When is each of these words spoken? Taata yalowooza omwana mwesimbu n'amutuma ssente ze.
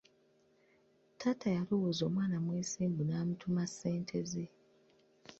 Taata 1.19 1.47
yalowooza 1.57 2.01
omwana 2.09 2.37
mwesimbu 2.45 3.01
n'amutuma 3.05 3.63
ssente 3.71 4.19
ze. 4.29 4.45